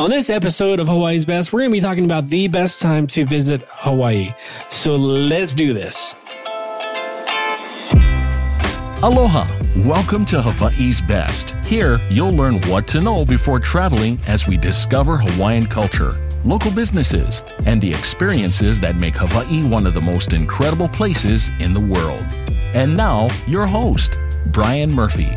On 0.00 0.10
this 0.10 0.30
episode 0.30 0.78
of 0.78 0.86
Hawaii's 0.86 1.26
Best, 1.26 1.52
we're 1.52 1.62
going 1.62 1.72
to 1.72 1.76
be 1.76 1.80
talking 1.80 2.04
about 2.04 2.28
the 2.28 2.46
best 2.46 2.80
time 2.80 3.08
to 3.08 3.26
visit 3.26 3.62
Hawaii. 3.66 4.32
So 4.68 4.94
let's 4.94 5.52
do 5.52 5.72
this. 5.72 6.14
Aloha. 9.02 9.44
Welcome 9.78 10.24
to 10.26 10.40
Hawaii's 10.40 11.00
Best. 11.00 11.56
Here, 11.64 12.00
you'll 12.10 12.30
learn 12.30 12.60
what 12.68 12.86
to 12.88 13.00
know 13.00 13.24
before 13.24 13.58
traveling 13.58 14.20
as 14.28 14.46
we 14.46 14.56
discover 14.56 15.16
Hawaiian 15.16 15.66
culture, 15.66 16.16
local 16.44 16.70
businesses, 16.70 17.42
and 17.66 17.80
the 17.80 17.92
experiences 17.92 18.78
that 18.78 18.94
make 18.94 19.16
Hawaii 19.16 19.68
one 19.68 19.84
of 19.84 19.94
the 19.94 20.00
most 20.00 20.32
incredible 20.32 20.88
places 20.88 21.50
in 21.58 21.74
the 21.74 21.80
world. 21.80 22.26
And 22.72 22.96
now, 22.96 23.30
your 23.48 23.66
host, 23.66 24.20
Bryan 24.46 24.92
Murphy. 24.92 25.34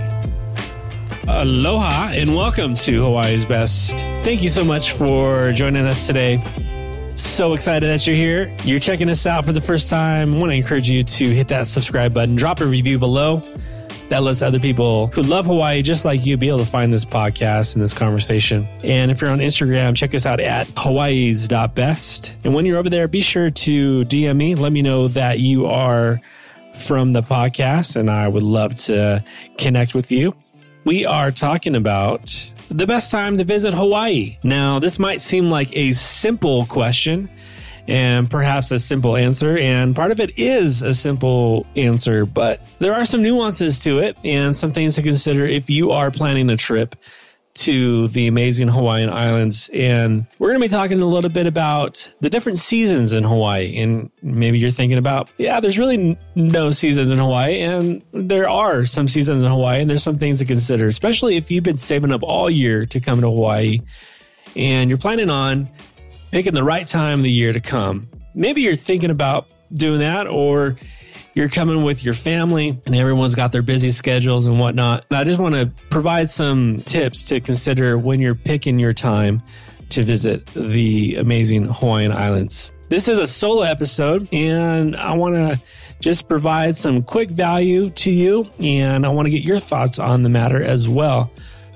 Aloha 1.28 2.12
and 2.14 2.36
welcome 2.36 2.76
to 2.76 3.04
Hawaii's 3.04 3.44
Best. 3.44 4.06
Thank 4.22 4.44
you 4.44 4.50
so 4.50 4.64
much 4.64 4.92
for 4.92 5.52
joining 5.52 5.88
us 5.88 6.06
today. 6.06 6.38
So 7.16 7.54
excited 7.54 7.88
that 7.88 8.06
you're 8.06 8.16
here. 8.16 8.56
You're 8.64 8.80
checking 8.80 9.10
us 9.10 9.26
out 9.26 9.46
for 9.46 9.52
the 9.52 9.60
first 9.60 9.90
time. 9.90 10.36
I 10.36 10.38
want 10.38 10.52
to 10.52 10.56
encourage 10.56 10.88
you 10.88 11.04
to 11.04 11.30
hit 11.32 11.48
that 11.48 11.66
subscribe 11.66 12.14
button, 12.14 12.36
drop 12.36 12.62
a 12.62 12.68
review 12.68 13.00
below. 13.00 13.42
That 14.10 14.22
lets 14.22 14.44
other 14.44 14.60
people 14.60 15.08
who 15.08 15.24
love 15.24 15.48
Hawaii 15.48 15.82
just 15.82 16.06
like 16.06 16.24
you 16.24 16.38
be 16.38 16.50
able 16.50 16.60
to 16.60 16.66
find 16.68 16.94
this 16.94 17.04
podcast 17.04 17.74
and 17.74 17.84
this 17.84 17.96
conversation. 17.96 18.68
And 18.84 19.10
if 19.10 19.22
you're 19.22 19.32
on 19.32 19.40
Instagram, 19.40 19.96
check 19.96 20.14
us 20.14 20.28
out 20.28 20.40
at 20.40 20.72
hawaii's.best. 20.78 22.36
And 22.44 22.54
when 22.54 22.68
you're 22.68 22.78
over 22.78 22.90
there, 22.90 23.08
be 23.08 23.22
sure 23.22 23.50
to 23.50 24.06
DM 24.06 24.38
me. 24.38 24.54
Let 24.54 24.72
me 24.72 24.84
know 24.84 25.08
that 25.08 25.40
you 25.40 25.66
are 25.66 26.22
from 26.76 27.10
the 27.10 27.24
podcast 27.24 27.96
and 27.96 28.12
I 28.12 28.28
would 28.28 28.44
love 28.44 28.76
to 28.76 29.24
connect 29.58 29.96
with 29.96 30.12
you 30.12 30.36
we 30.84 31.06
are 31.06 31.32
talking 31.32 31.76
about 31.76 32.51
the 32.72 32.88
best 32.88 33.12
time 33.12 33.38
to 33.38 33.44
visit 33.44 33.74
Hawaii. 33.74 34.38
Now, 34.44 34.80
this 34.80 34.98
might 34.98 35.20
seem 35.22 35.50
like 35.50 35.76
a 35.76 35.92
simple 35.92 36.66
question 36.66 37.30
and 37.88 38.30
perhaps 38.30 38.72
a 38.72 38.80
simple 38.80 39.18
answer. 39.18 39.58
And 39.58 39.96
part 39.96 40.12
of 40.12 40.20
it 40.20 40.40
is 40.40 40.82
a 40.82 40.94
simple 40.94 41.68
answer, 41.76 42.26
but 42.26 42.62
there 42.80 42.94
are 42.94 43.06
some 43.06 43.22
nuances 43.22 43.80
to 43.84 44.00
it 44.00 44.18
and 44.24 44.56
some 44.56 44.72
things 44.72 44.96
to 44.96 45.02
consider 45.02 45.46
if 45.46 45.70
you 45.70 45.92
are 45.92 46.12
planning 46.12 46.50
a 46.50 46.58
trip 46.58 46.96
to 47.54 48.08
the 48.10 48.28
amazing 48.28 48.68
Hawaiian 48.68 49.10
Islands. 49.10 49.70
And 49.74 50.26
we're 50.40 50.50
going 50.50 50.60
to 50.60 50.66
be 50.66 50.70
talking 50.70 51.02
a 51.02 51.06
little 51.06 51.30
bit 51.30 51.46
about 51.46 52.10
the 52.22 52.30
different 52.30 52.58
seasons 52.58 53.14
in 53.14 53.24
Hawaii. 53.24 53.78
And 53.78 54.10
maybe 54.22 54.60
you're 54.60 54.72
thinking 54.72 54.98
about, 54.98 55.30
yeah, 55.38 55.60
there's 55.60 55.78
really 55.78 56.18
no 56.36 56.72
seasons 56.72 57.10
in 57.10 57.20
Hawaii. 57.20 57.62
And 57.62 58.02
there 58.12 58.50
are 58.50 58.86
some 58.86 59.08
seasons 59.08 59.44
in 59.44 59.50
Hawaii, 59.50 59.82
and 59.82 59.90
there's 59.90 60.04
some 60.04 60.18
things 60.18 60.40
to 60.40 60.46
consider, 60.46 60.88
especially 60.88 61.38
if 61.38 61.52
you've 61.52 61.64
been 61.64 61.78
saving 61.78 62.12
up 62.12 62.24
all 62.24 62.50
year 62.50 62.86
to 62.88 63.00
come 63.00 63.22
to 63.22 63.28
Hawaii 63.28 63.80
and 64.56 64.90
you're 64.90 64.98
planning 64.98 65.30
on 65.30 65.70
picking 66.32 66.54
the 66.54 66.64
right 66.64 66.88
time 66.88 67.20
of 67.20 67.24
the 67.24 67.32
year 67.32 67.54
to 67.54 67.60
come. 67.60 68.10
Maybe 68.34 68.62
you're 68.62 68.76
thinking 68.76 69.10
about 69.10 69.48
doing 69.74 70.00
that, 70.00 70.28
or 70.28 70.76
you're 71.34 71.50
coming 71.50 71.84
with 71.84 72.04
your 72.04 72.14
family 72.14 72.80
and 72.86 72.96
everyone's 72.96 73.36
got 73.36 73.52
their 73.52 73.62
busy 73.62 73.92
schedules 73.92 74.48
and 74.48 74.60
whatnot. 74.60 75.06
And 75.10 75.18
I 75.18 75.24
just 75.24 75.40
want 75.40 75.56
to 75.56 75.72
provide 75.90 76.30
some 76.30 76.82
tips 76.82 77.26
to 77.26 77.40
consider 77.40 77.98
when 77.98 78.20
you're 78.20 78.36
picking 78.36 78.80
your 78.80 78.94
time 78.94 79.42
to 79.90 80.04
visit 80.04 80.46
the 80.54 81.16
amazing 81.16 81.66
Hawaiian 81.66 82.12
Islands. 82.12 82.72
This 82.90 83.08
is 83.08 83.20
a 83.20 83.26
solo 83.26 83.62
episode 83.62 84.28
and 84.34 84.96
I 84.98 85.14
want 85.14 85.36
to 85.36 85.62
just 86.02 86.28
provide 86.28 86.76
some 86.76 87.04
quick 87.04 87.30
value 87.30 87.90
to 87.92 88.12
you 88.12 88.50
and 88.60 89.06
I 89.06 89.10
want 89.10 89.28
to 89.28 89.30
get 89.30 89.44
your 89.44 89.60
thoughts 89.60 90.00
on 90.00 90.24
the 90.24 90.30
matter 90.30 90.62
as 90.62 90.90
well. 90.90 91.32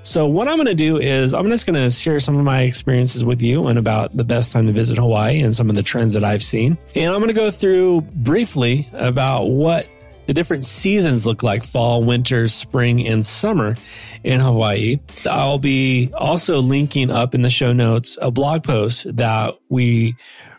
So, 0.06 0.24
what 0.24 0.46
I'm 0.46 0.54
going 0.54 0.68
to 0.68 0.74
do 0.76 0.98
is 0.98 1.34
I'm 1.34 1.48
just 1.48 1.66
going 1.66 1.74
to 1.74 1.90
share 1.90 2.20
some 2.20 2.36
of 2.36 2.44
my 2.44 2.60
experiences 2.60 3.24
with 3.24 3.42
you 3.42 3.66
and 3.66 3.76
about 3.76 4.16
the 4.16 4.22
best 4.22 4.52
time 4.52 4.68
to 4.68 4.72
visit 4.72 4.98
Hawaii 4.98 5.40
and 5.40 5.52
some 5.52 5.68
of 5.68 5.74
the 5.74 5.82
trends 5.82 6.12
that 6.12 6.22
I've 6.22 6.44
seen. 6.44 6.78
And 6.94 7.12
I'm 7.12 7.18
going 7.18 7.26
to 7.30 7.34
go 7.34 7.50
through 7.50 8.02
briefly 8.02 8.88
about 8.92 9.46
what 9.46 9.88
the 10.26 10.32
different 10.32 10.62
seasons 10.62 11.26
look 11.26 11.42
like 11.42 11.64
fall, 11.64 12.04
winter, 12.04 12.46
spring, 12.46 13.04
and 13.04 13.26
summer 13.26 13.76
in 14.22 14.38
Hawaii. 14.38 15.00
I'll 15.28 15.58
be 15.58 16.12
also 16.16 16.62
linking 16.62 17.10
up 17.10 17.34
in 17.34 17.42
the 17.42 17.50
show 17.50 17.72
notes 17.72 18.16
a 18.22 18.30
blog 18.30 18.62
post 18.62 19.16
that 19.16 19.56
we 19.68 20.14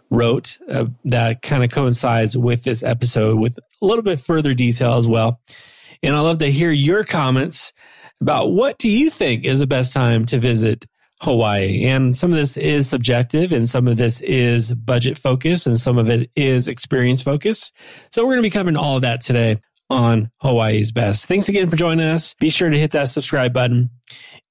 wrote 0.09 0.57
uh, 0.69 0.87
that 1.05 1.41
kind 1.41 1.63
of 1.63 1.71
coincides 1.71 2.37
with 2.37 2.65
this 2.65 2.83
episode 2.83 3.39
with 3.39 3.57
a 3.81 3.85
little 3.85 4.03
bit 4.03 4.19
further 4.19 4.53
detail 4.53 4.95
as 4.95 5.07
well. 5.07 5.39
And 6.03 6.17
I 6.17 6.19
love 6.19 6.39
to 6.39 6.51
hear 6.51 6.69
your 6.69 7.05
comments 7.05 7.71
about 8.21 8.51
what 8.51 8.77
do 8.77 8.89
you 8.89 9.09
think 9.09 9.45
is 9.45 9.59
the 9.59 9.67
best 9.67 9.93
time 9.93 10.25
to 10.25 10.39
visit 10.39 10.85
Hawaii. 11.21 11.85
And 11.85 12.15
some 12.15 12.31
of 12.31 12.37
this 12.37 12.57
is 12.57 12.89
subjective 12.89 13.51
and 13.51 13.67
some 13.67 13.87
of 13.87 13.97
this 13.97 14.21
is 14.21 14.71
budget 14.71 15.17
focused 15.17 15.67
and 15.67 15.79
some 15.79 15.97
of 15.97 16.09
it 16.09 16.29
is 16.35 16.67
experience 16.67 17.21
focused. 17.21 17.75
So 18.11 18.23
we're 18.23 18.33
going 18.33 18.43
to 18.43 18.47
be 18.47 18.51
covering 18.51 18.77
all 18.77 18.97
of 18.97 19.01
that 19.01 19.21
today 19.21 19.59
on 19.89 20.29
Hawaii's 20.41 20.91
best. 20.91 21.25
Thanks 21.25 21.49
again 21.49 21.69
for 21.69 21.75
joining 21.75 22.07
us. 22.07 22.35
Be 22.35 22.49
sure 22.49 22.69
to 22.69 22.77
hit 22.77 22.91
that 22.91 23.09
subscribe 23.09 23.53
button 23.53 23.89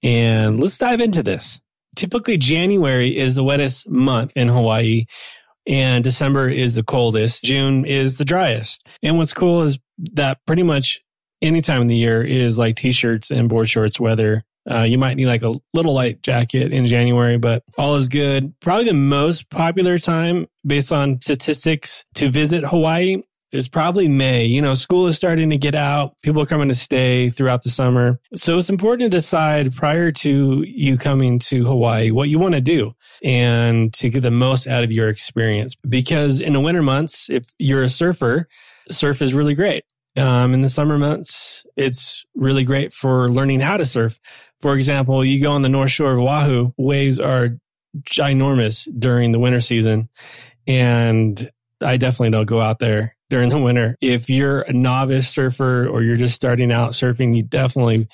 and 0.02 0.60
let's 0.60 0.78
dive 0.78 1.00
into 1.00 1.22
this. 1.22 1.60
Typically 1.94 2.36
January 2.36 3.16
is 3.16 3.34
the 3.34 3.44
wettest 3.44 3.88
month 3.88 4.32
in 4.36 4.48
Hawaii 4.48 5.04
and 5.66 6.02
December 6.02 6.48
is 6.48 6.74
the 6.74 6.82
coldest. 6.82 7.44
June 7.44 7.84
is 7.84 8.18
the 8.18 8.24
driest. 8.24 8.86
And 9.02 9.18
what's 9.18 9.32
cool 9.32 9.62
is 9.62 9.78
that 10.12 10.38
pretty 10.46 10.62
much 10.62 11.00
any 11.42 11.60
time 11.60 11.82
of 11.82 11.88
the 11.88 11.96
year 11.96 12.22
is 12.22 12.58
like 12.58 12.76
t-shirts 12.76 13.30
and 13.30 13.48
board 13.48 13.68
shorts 13.68 14.00
weather. 14.00 14.44
Uh, 14.68 14.82
you 14.82 14.98
might 14.98 15.16
need 15.16 15.26
like 15.26 15.42
a 15.42 15.54
little 15.74 15.94
light 15.94 16.22
jacket 16.22 16.72
in 16.72 16.86
January, 16.86 17.38
but 17.38 17.62
all 17.78 17.94
is 17.94 18.08
good. 18.08 18.52
Probably 18.60 18.84
the 18.84 18.94
most 18.94 19.48
popular 19.48 19.98
time 19.98 20.46
based 20.66 20.90
on 20.92 21.20
statistics 21.20 22.04
to 22.14 22.30
visit 22.30 22.64
Hawaii 22.64 23.22
is 23.52 23.68
probably 23.68 24.08
May. 24.08 24.44
You 24.44 24.62
know, 24.62 24.74
school 24.74 25.06
is 25.06 25.16
starting 25.16 25.50
to 25.50 25.56
get 25.56 25.74
out. 25.74 26.14
People 26.22 26.42
are 26.42 26.46
coming 26.46 26.68
to 26.68 26.74
stay 26.74 27.30
throughout 27.30 27.62
the 27.62 27.70
summer. 27.70 28.18
So 28.34 28.58
it's 28.58 28.68
important 28.68 29.10
to 29.10 29.16
decide 29.16 29.74
prior 29.74 30.10
to 30.12 30.64
you 30.66 30.98
coming 30.98 31.38
to 31.40 31.64
Hawaii 31.64 32.10
what 32.10 32.28
you 32.28 32.38
want 32.38 32.54
to 32.54 32.60
do 32.60 32.94
and 33.22 33.94
to 33.94 34.08
get 34.10 34.20
the 34.20 34.30
most 34.30 34.66
out 34.66 34.84
of 34.84 34.92
your 34.92 35.08
experience. 35.08 35.76
Because 35.88 36.40
in 36.40 36.52
the 36.52 36.60
winter 36.60 36.82
months, 36.82 37.30
if 37.30 37.44
you're 37.58 37.82
a 37.82 37.88
surfer, 37.88 38.48
surf 38.90 39.22
is 39.22 39.32
really 39.32 39.54
great. 39.54 39.84
Um, 40.16 40.54
in 40.54 40.62
the 40.62 40.68
summer 40.68 40.98
months, 40.98 41.66
it's 41.76 42.24
really 42.34 42.64
great 42.64 42.92
for 42.92 43.28
learning 43.28 43.60
how 43.60 43.76
to 43.76 43.84
surf. 43.84 44.18
For 44.60 44.74
example, 44.74 45.24
you 45.24 45.42
go 45.42 45.52
on 45.52 45.62
the 45.62 45.68
North 45.68 45.90
Shore 45.90 46.12
of 46.12 46.18
Oahu, 46.18 46.72
waves 46.78 47.20
are 47.20 47.58
ginormous 48.04 48.88
during 48.98 49.32
the 49.32 49.38
winter 49.38 49.60
season. 49.60 50.08
And 50.66 51.50
I 51.82 51.96
definitely 51.96 52.30
don't 52.30 52.46
go 52.46 52.60
out 52.60 52.78
there 52.78 53.16
during 53.28 53.48
the 53.48 53.58
winter. 53.58 53.96
If 54.00 54.30
you're 54.30 54.62
a 54.62 54.72
novice 54.72 55.28
surfer 55.28 55.86
or 55.86 56.02
you're 56.02 56.16
just 56.16 56.34
starting 56.34 56.72
out 56.72 56.92
surfing, 56.92 57.36
you 57.36 57.42
definitely 57.42 58.08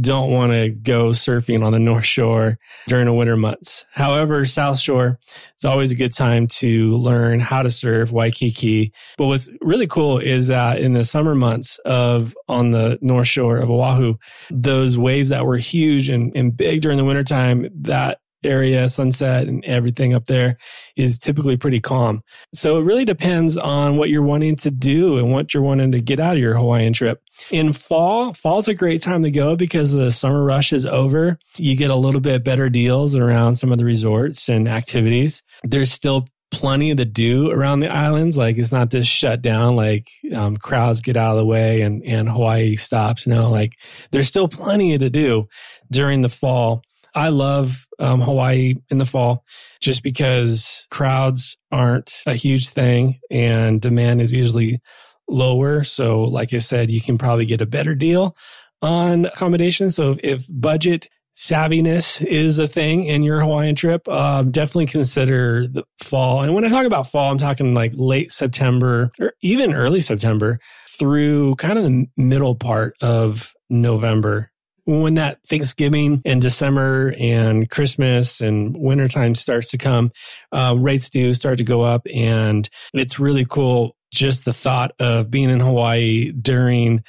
don't 0.00 0.30
want 0.30 0.52
to 0.52 0.70
go 0.70 1.08
surfing 1.10 1.64
on 1.64 1.72
the 1.72 1.78
North 1.78 2.04
Shore 2.04 2.58
during 2.86 3.06
the 3.06 3.12
winter 3.12 3.36
months. 3.36 3.86
However, 3.92 4.44
South 4.44 4.78
Shore, 4.78 5.18
it's 5.54 5.64
always 5.64 5.90
a 5.90 5.96
good 5.96 6.12
time 6.12 6.46
to 6.48 6.96
learn 6.96 7.40
how 7.40 7.62
to 7.62 7.70
surf 7.70 8.10
Waikiki. 8.12 8.92
But 9.16 9.26
what's 9.26 9.48
really 9.60 9.86
cool 9.86 10.18
is 10.18 10.48
that 10.48 10.80
in 10.80 10.92
the 10.92 11.04
summer 11.04 11.34
months 11.34 11.78
of 11.84 12.34
on 12.48 12.70
the 12.70 12.98
North 13.00 13.28
Shore 13.28 13.58
of 13.58 13.70
Oahu, 13.70 14.16
those 14.50 14.98
waves 14.98 15.30
that 15.30 15.46
were 15.46 15.56
huge 15.56 16.08
and, 16.08 16.36
and 16.36 16.56
big 16.56 16.82
during 16.82 16.98
the 16.98 17.04
wintertime, 17.04 17.68
that 17.82 18.18
area, 18.46 18.88
sunset 18.88 19.48
and 19.48 19.64
everything 19.64 20.14
up 20.14 20.26
there 20.26 20.56
is 20.96 21.18
typically 21.18 21.56
pretty 21.56 21.80
calm. 21.80 22.22
So 22.54 22.78
it 22.78 22.82
really 22.82 23.04
depends 23.04 23.56
on 23.56 23.96
what 23.96 24.08
you're 24.08 24.22
wanting 24.22 24.56
to 24.56 24.70
do 24.70 25.18
and 25.18 25.32
what 25.32 25.52
you're 25.52 25.62
wanting 25.62 25.92
to 25.92 26.00
get 26.00 26.20
out 26.20 26.36
of 26.36 26.42
your 26.42 26.56
Hawaiian 26.56 26.92
trip. 26.92 27.22
In 27.50 27.72
fall, 27.72 28.32
fall's 28.32 28.68
a 28.68 28.74
great 28.74 29.02
time 29.02 29.22
to 29.22 29.30
go 29.30 29.56
because 29.56 29.92
the 29.92 30.10
summer 30.10 30.42
rush 30.42 30.72
is 30.72 30.86
over. 30.86 31.38
You 31.56 31.76
get 31.76 31.90
a 31.90 31.96
little 31.96 32.20
bit 32.20 32.44
better 32.44 32.68
deals 32.68 33.16
around 33.16 33.56
some 33.56 33.72
of 33.72 33.78
the 33.78 33.84
resorts 33.84 34.48
and 34.48 34.68
activities. 34.68 35.42
There's 35.62 35.92
still 35.92 36.26
plenty 36.50 36.94
to 36.94 37.04
do 37.04 37.50
around 37.50 37.80
the 37.80 37.92
islands. 37.92 38.38
Like 38.38 38.58
it's 38.58 38.72
not 38.72 38.90
just 38.90 39.10
shut 39.10 39.42
down, 39.42 39.76
like 39.76 40.08
um, 40.34 40.56
crowds 40.56 41.00
get 41.00 41.16
out 41.16 41.32
of 41.32 41.38
the 41.38 41.44
way 41.44 41.82
and, 41.82 42.02
and 42.04 42.28
Hawaii 42.28 42.76
stops. 42.76 43.26
No, 43.26 43.50
like 43.50 43.74
there's 44.10 44.28
still 44.28 44.48
plenty 44.48 44.96
to 44.96 45.10
do 45.10 45.48
during 45.90 46.20
the 46.20 46.28
fall. 46.28 46.82
I 47.16 47.30
love 47.30 47.86
um, 47.98 48.20
Hawaii 48.20 48.74
in 48.90 48.98
the 48.98 49.06
fall 49.06 49.42
just 49.80 50.02
because 50.02 50.86
crowds 50.90 51.56
aren't 51.72 52.22
a 52.26 52.34
huge 52.34 52.68
thing 52.68 53.20
and 53.30 53.80
demand 53.80 54.20
is 54.20 54.34
usually 54.34 54.80
lower. 55.26 55.82
So, 55.82 56.24
like 56.24 56.52
I 56.52 56.58
said, 56.58 56.90
you 56.90 57.00
can 57.00 57.16
probably 57.16 57.46
get 57.46 57.62
a 57.62 57.66
better 57.66 57.94
deal 57.94 58.36
on 58.82 59.24
accommodation. 59.24 59.88
So, 59.88 60.18
if 60.22 60.44
budget 60.50 61.08
savviness 61.34 62.24
is 62.24 62.58
a 62.58 62.68
thing 62.68 63.04
in 63.04 63.22
your 63.22 63.40
Hawaiian 63.40 63.74
trip, 63.74 64.06
um, 64.08 64.50
definitely 64.50 64.86
consider 64.86 65.66
the 65.66 65.84
fall. 66.02 66.42
And 66.42 66.54
when 66.54 66.66
I 66.66 66.68
talk 66.68 66.84
about 66.84 67.06
fall, 67.06 67.30
I'm 67.30 67.38
talking 67.38 67.74
like 67.74 67.92
late 67.94 68.30
September 68.30 69.10
or 69.18 69.32
even 69.42 69.72
early 69.72 70.02
September 70.02 70.58
through 70.98 71.54
kind 71.56 71.78
of 71.78 71.84
the 71.84 72.06
middle 72.16 72.54
part 72.54 72.94
of 73.00 73.54
November 73.70 74.50
when 74.86 75.14
that 75.14 75.38
Thanksgiving 75.44 76.22
and 76.24 76.40
December 76.40 77.12
and 77.18 77.68
Christmas 77.68 78.40
and 78.40 78.76
wintertime 78.76 79.34
starts 79.34 79.70
to 79.70 79.78
come, 79.78 80.12
uh, 80.52 80.76
rates 80.78 81.10
do 81.10 81.34
start 81.34 81.58
to 81.58 81.64
go 81.64 81.82
up. 81.82 82.06
And 82.12 82.68
it's 82.94 83.18
really 83.18 83.44
cool. 83.44 83.96
Just 84.12 84.44
the 84.44 84.52
thought 84.52 84.92
of 85.00 85.30
being 85.30 85.50
in 85.50 85.60
Hawaii 85.60 86.30
during 86.30 87.02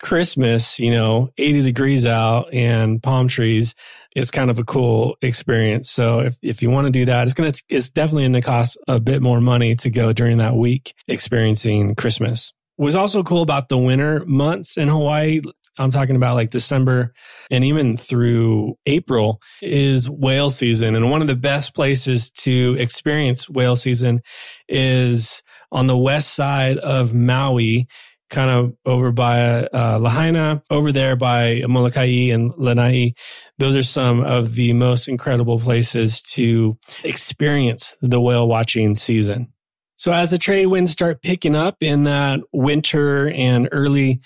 Christmas, 0.00 0.78
you 0.78 0.92
know, 0.92 1.30
80 1.36 1.62
degrees 1.62 2.06
out 2.06 2.52
and 2.52 3.02
palm 3.02 3.26
trees 3.26 3.74
is 4.14 4.30
kind 4.30 4.50
of 4.50 4.58
a 4.58 4.64
cool 4.64 5.16
experience. 5.20 5.90
So 5.90 6.20
if, 6.20 6.36
if 6.42 6.62
you 6.62 6.70
want 6.70 6.86
to 6.86 6.92
do 6.92 7.06
that, 7.06 7.26
it's 7.26 7.34
going 7.34 7.50
to, 7.50 7.62
it's 7.68 7.90
definitely 7.90 8.24
going 8.24 8.34
to 8.34 8.40
cost 8.42 8.78
a 8.86 9.00
bit 9.00 9.22
more 9.22 9.40
money 9.40 9.74
to 9.76 9.90
go 9.90 10.12
during 10.12 10.38
that 10.38 10.54
week 10.54 10.94
experiencing 11.08 11.96
Christmas. 11.96 12.52
Was 12.76 12.96
also 12.96 13.22
cool 13.22 13.42
about 13.42 13.68
the 13.68 13.78
winter 13.78 14.24
months 14.26 14.76
in 14.76 14.88
Hawaii. 14.88 15.40
I'm 15.78 15.90
talking 15.90 16.16
about 16.16 16.34
like 16.34 16.50
December 16.50 17.12
and 17.50 17.64
even 17.64 17.96
through 17.96 18.76
April 18.86 19.40
is 19.62 20.08
whale 20.10 20.50
season. 20.50 20.94
And 20.94 21.10
one 21.10 21.20
of 21.20 21.26
the 21.26 21.36
best 21.36 21.74
places 21.74 22.30
to 22.32 22.76
experience 22.78 23.48
whale 23.48 23.76
season 23.76 24.22
is 24.68 25.42
on 25.72 25.86
the 25.86 25.96
west 25.96 26.34
side 26.34 26.78
of 26.78 27.14
Maui 27.14 27.88
kind 28.30 28.50
of 28.50 28.74
over 28.84 29.12
by 29.12 29.64
uh, 29.66 29.98
Lahaina, 30.00 30.62
over 30.70 30.90
there 30.90 31.16
by 31.16 31.62
Molokai 31.68 32.30
and 32.32 32.52
Lanai. 32.56 33.14
Those 33.58 33.76
are 33.76 33.82
some 33.82 34.24
of 34.24 34.54
the 34.54 34.72
most 34.72 35.08
incredible 35.08 35.60
places 35.60 36.20
to 36.32 36.76
experience 37.04 37.96
the 38.00 38.20
whale 38.20 38.48
watching 38.48 38.96
season. 38.96 39.53
So 39.96 40.12
as 40.12 40.30
the 40.30 40.38
trade 40.38 40.66
winds 40.66 40.90
start 40.90 41.22
picking 41.22 41.54
up 41.56 41.76
in 41.80 42.04
that 42.04 42.40
winter 42.52 43.28
and 43.28 43.68
early 43.72 44.20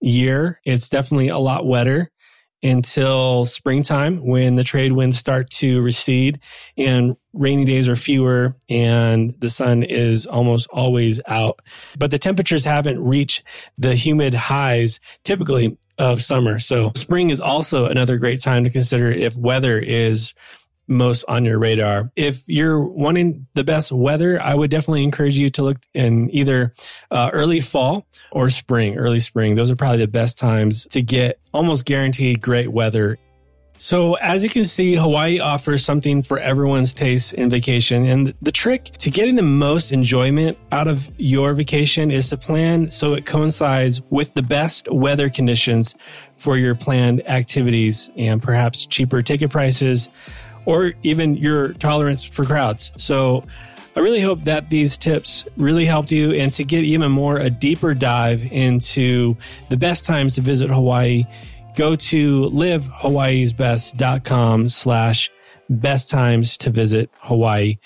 year, 0.00 0.60
it's 0.64 0.88
definitely 0.88 1.28
a 1.28 1.38
lot 1.38 1.66
wetter 1.66 2.10
until 2.62 3.44
springtime 3.44 4.24
when 4.26 4.56
the 4.56 4.64
trade 4.64 4.92
winds 4.92 5.16
start 5.16 5.48
to 5.48 5.80
recede 5.80 6.40
and 6.76 7.16
rainy 7.32 7.64
days 7.64 7.88
are 7.88 7.94
fewer 7.94 8.56
and 8.68 9.32
the 9.38 9.48
sun 9.48 9.84
is 9.84 10.26
almost 10.26 10.66
always 10.70 11.20
out. 11.28 11.60
But 11.96 12.10
the 12.10 12.18
temperatures 12.18 12.64
haven't 12.64 13.02
reached 13.02 13.44
the 13.76 13.94
humid 13.94 14.34
highs 14.34 14.98
typically 15.22 15.78
of 15.98 16.20
summer. 16.20 16.58
So 16.58 16.90
spring 16.96 17.30
is 17.30 17.40
also 17.40 17.86
another 17.86 18.18
great 18.18 18.40
time 18.40 18.64
to 18.64 18.70
consider 18.70 19.10
if 19.10 19.36
weather 19.36 19.78
is 19.78 20.34
most 20.88 21.24
on 21.28 21.44
your 21.44 21.58
radar. 21.58 22.10
If 22.16 22.42
you're 22.46 22.80
wanting 22.80 23.46
the 23.54 23.64
best 23.64 23.92
weather, 23.92 24.40
I 24.40 24.54
would 24.54 24.70
definitely 24.70 25.04
encourage 25.04 25.38
you 25.38 25.50
to 25.50 25.62
look 25.62 25.78
in 25.94 26.30
either 26.34 26.72
uh, 27.10 27.30
early 27.32 27.60
fall 27.60 28.06
or 28.32 28.50
spring, 28.50 28.96
early 28.96 29.20
spring. 29.20 29.54
Those 29.54 29.70
are 29.70 29.76
probably 29.76 29.98
the 29.98 30.08
best 30.08 30.38
times 30.38 30.86
to 30.90 31.02
get 31.02 31.38
almost 31.52 31.84
guaranteed 31.84 32.40
great 32.40 32.68
weather. 32.68 33.18
So 33.80 34.14
as 34.14 34.42
you 34.42 34.50
can 34.50 34.64
see, 34.64 34.96
Hawaii 34.96 35.38
offers 35.38 35.84
something 35.84 36.22
for 36.22 36.38
everyone's 36.38 36.92
taste 36.92 37.32
in 37.34 37.48
vacation. 37.48 38.04
And 38.06 38.34
the 38.42 38.50
trick 38.50 38.84
to 38.98 39.10
getting 39.10 39.36
the 39.36 39.42
most 39.42 39.92
enjoyment 39.92 40.58
out 40.72 40.88
of 40.88 41.08
your 41.16 41.54
vacation 41.54 42.10
is 42.10 42.28
to 42.30 42.36
plan 42.36 42.90
so 42.90 43.14
it 43.14 43.24
coincides 43.24 44.02
with 44.10 44.34
the 44.34 44.42
best 44.42 44.90
weather 44.90 45.30
conditions 45.30 45.94
for 46.36 46.56
your 46.56 46.74
planned 46.74 47.26
activities 47.28 48.10
and 48.16 48.42
perhaps 48.42 48.84
cheaper 48.84 49.22
ticket 49.22 49.50
prices 49.50 50.10
or 50.68 50.92
even 51.02 51.34
your 51.34 51.72
tolerance 51.72 52.22
for 52.22 52.44
crowds. 52.44 52.92
So 52.98 53.42
I 53.96 54.00
really 54.00 54.20
hope 54.20 54.42
that 54.42 54.68
these 54.68 54.98
tips 54.98 55.46
really 55.56 55.86
helped 55.86 56.12
you 56.12 56.32
and 56.32 56.52
to 56.52 56.62
get 56.62 56.84
even 56.84 57.10
more 57.10 57.38
a 57.38 57.48
deeper 57.48 57.94
dive 57.94 58.42
into 58.52 59.34
the 59.70 59.78
best 59.78 60.04
times 60.04 60.34
to 60.34 60.42
visit 60.42 60.68
Hawaii, 60.68 61.24
go 61.74 61.96
to 61.96 62.50
livehawaiisbest.com 62.50 64.68
slash 64.68 65.30
best 65.70 66.10
times 66.10 66.58
to 66.58 66.68
visit 66.68 67.08
Hawaii. 67.20 67.78